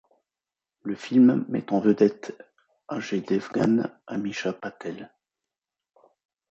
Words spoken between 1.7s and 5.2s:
en vedette Ajay Devgan, Ameesha Patel.